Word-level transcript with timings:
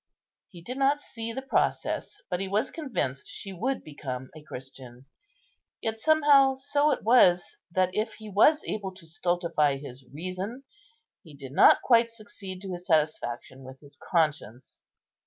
He 0.49 0.63
did 0.63 0.79
not 0.79 0.99
see 0.99 1.31
the 1.31 1.43
process, 1.43 2.17
but 2.27 2.39
he 2.39 2.47
was 2.47 2.71
convinced 2.71 3.27
she 3.27 3.53
would 3.53 3.83
become 3.83 4.31
a 4.35 4.41
Christian. 4.41 5.05
Yet 5.79 5.99
somehow 5.99 6.55
so 6.55 6.89
it 6.89 7.03
was, 7.03 7.43
that, 7.69 7.93
if 7.93 8.15
he 8.15 8.27
was 8.27 8.63
able 8.63 8.95
to 8.95 9.05
stultify 9.05 9.77
his 9.77 10.03
reason, 10.11 10.63
he 11.21 11.35
did 11.35 11.51
not 11.51 11.83
quite 11.83 12.09
succeed 12.09 12.63
to 12.63 12.71
his 12.73 12.87
satisfaction 12.87 13.63
with 13.63 13.79
his 13.79 13.95
conscience. 13.95 14.81